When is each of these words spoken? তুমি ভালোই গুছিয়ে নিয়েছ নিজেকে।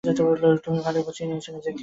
তুমি 0.63 0.79
ভালোই 0.81 1.03
গুছিয়ে 1.05 1.27
নিয়েছ 1.29 1.47
নিজেকে। 1.49 1.79